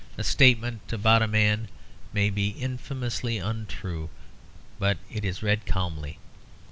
A 0.17 0.23
statement 0.23 0.91
about 0.91 1.21
a 1.21 1.27
man 1.27 1.67
may 2.11 2.31
be 2.31 2.49
infamously 2.59 3.37
untrue, 3.37 4.09
but 4.79 4.97
it 5.11 5.23
is 5.23 5.43
read 5.43 5.67
calmly. 5.67 6.17